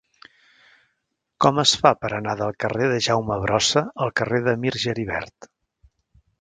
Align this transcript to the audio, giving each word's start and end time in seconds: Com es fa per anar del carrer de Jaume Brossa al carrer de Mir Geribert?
Com 1.45 1.59
es 1.63 1.73
fa 1.83 1.91
per 2.05 2.11
anar 2.21 2.35
del 2.41 2.57
carrer 2.65 2.89
de 2.93 2.97
Jaume 3.09 3.39
Brossa 3.45 3.87
al 4.07 4.15
carrer 4.23 4.43
de 4.51 4.59
Mir 4.65 4.77
Geribert? 4.89 5.53